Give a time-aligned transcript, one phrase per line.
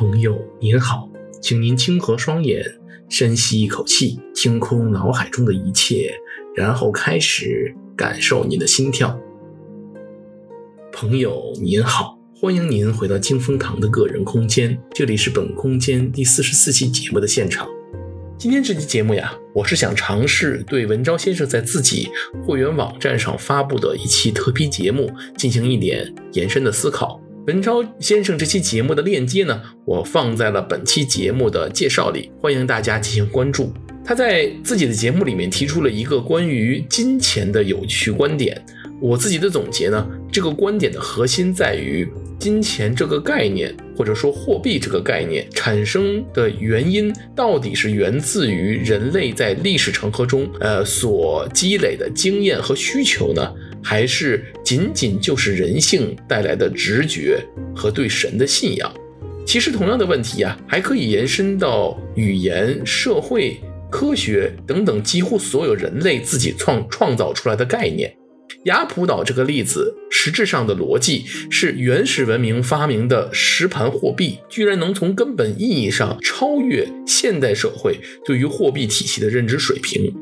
[0.00, 1.10] 朋友您好，
[1.42, 2.64] 请您轻合双眼，
[3.10, 6.10] 深吸一口气，清空脑海中的一切，
[6.56, 9.20] 然后开始感受您的心跳。
[10.90, 17.68] 朋友您好，欢迎您回到清风堂的个人空间，这里是本空间第四十四期节目的现场。
[18.38, 22.08] 今天这期节目呀，我是想尝试对文昭先生在自己
[22.46, 27.20] 会员网站上发布的一期特批节目进行一点延伸的思考。
[27.46, 33.72] 文超先生这期节目的链接呢，我放在了本期节目的介绍里，欢迎大家进行关注。
[34.04, 38.62] 他在自己的节目里面提出了一个关于金钱的有趣观点。
[39.00, 42.06] 我自己的总结呢，这个观点的核心在于
[42.38, 53.50] 金钱这个概念，或者说货币这个概念产生的原因，到底是源自于人类在历史长河中呃所积累的经验和需求呢？
[53.82, 57.42] 还是仅仅就是人性带来的直觉
[57.74, 58.92] 和对神的信仰？
[59.46, 63.58] 其实同样的问题啊，还可以延伸到语言、社会、
[63.90, 68.14] 科学等等几乎所有人类自己创创造出来的概念。
[68.64, 80.14] 雅普岛这个例子，实质上的逻辑是原始文明发明的实盘货币，居然能从根本意义上超越现代社会对于货币体系的认知水平。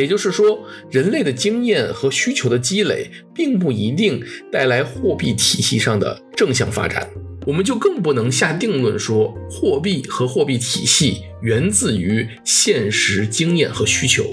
[0.00, 7.06] 也就是说，人类的经验和需求的积累，并不一定带来货币体系上的正向发展。
[7.46, 14.24] 我们就更不能下定论说，货币和货币体系源自于现实经验和需求。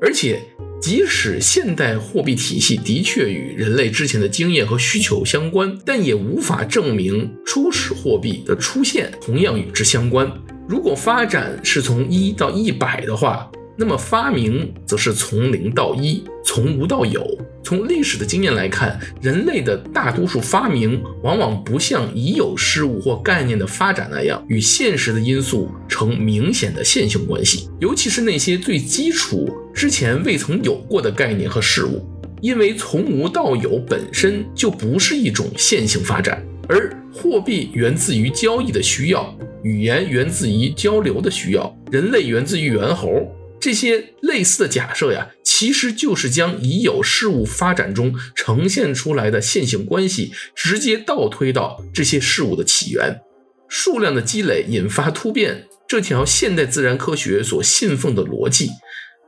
[0.00, 0.40] 而且，
[0.80, 10.30] 即使现代货币体系的确与人类之前的经验和需求相关，但也无法证明初始货币的出现同样与之相关。
[10.68, 13.50] 如果发展是从一到一百的话，
[13.80, 17.24] 那么发明则是从零到一，从无到有。
[17.62, 27.68] 从历史的经验来看，人类的大多数发明往往不像已有事物或概念的发展那样，与现实的因素成明显的线性关系。
[27.78, 32.04] 尤其是那些最基础、之前未曾有过的概念和事物，
[32.40, 43.32] 因为从无到有本身就不是一种线性发展，而货币源自于交易的需要，语言源自于交流的需要，人类源自于猿猴。
[43.60, 53.20] 这些类似的假设呀，其实就是将已有事物发展中呈现出来的线性关系，直接倒推到这些事物的起源。
[53.68, 58.70] 数量的积累引发突变，这条现代自然科学所信奉的逻辑，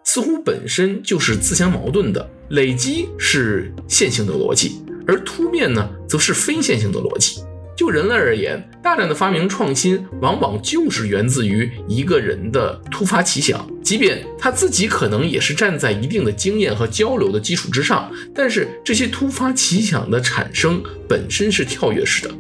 [0.04, 2.30] 似乎本身就是自相矛盾的。
[2.50, 7.42] 累积是线性的逻辑，而突变呢，则是非线性的逻辑。
[7.80, 22.34] 就人类而言，大量的发明创新往往就是源自于一个人的突发奇想，即便他自己可能也是站在一定的经验和交流的基础之上，但是这些突发奇想的产生本身是跳跃式的，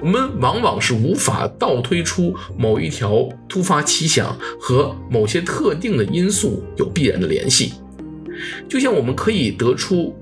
[0.00, 7.72] 我们往往是无法倒推出某一条突发奇想和某些特定的因素有必然的联系，
[8.68, 10.14] 就像我们可以得出。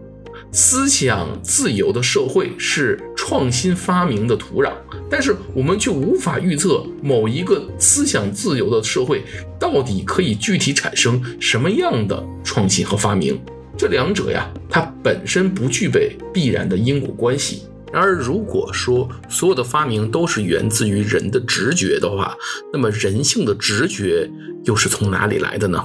[0.54, 4.72] 思想自由的社会是创新发明的土壤，
[5.10, 9.24] 但是我们却无法预测某一个思想自由的社会
[9.58, 13.36] 到底可以具体产生什么样的创新和发明。
[13.76, 17.64] 这两者呀，它本身不具备必然的因果关系。
[17.92, 22.32] 然而，如果说所有的发明都是源自于人的直觉的话，
[22.72, 24.30] 那么人性的直觉
[24.62, 25.84] 又是从哪里来的呢？